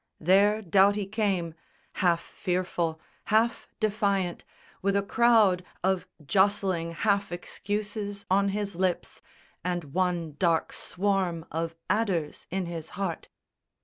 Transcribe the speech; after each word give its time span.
There 0.19 0.63
Doughty 0.63 1.05
came, 1.05 1.53
Half 2.01 2.21
fearful, 2.21 2.99
half 3.25 3.67
defiant, 3.79 4.43
with 4.81 4.95
a 4.95 5.03
crowd 5.03 5.63
Of 5.83 6.07
jostling 6.25 6.89
half 6.89 7.31
excuses 7.31 8.25
on 8.27 8.49
his 8.49 8.75
lips, 8.75 9.21
And 9.63 9.93
one 9.93 10.37
dark 10.39 10.73
swarm 10.73 11.45
of 11.51 11.75
adders 11.87 12.47
in 12.49 12.65
his 12.65 12.89
heart. 12.97 13.29